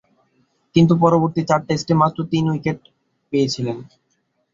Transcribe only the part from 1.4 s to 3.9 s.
চার টেস্টে মাত্র তিন উইকেট পেয়েছিলেন।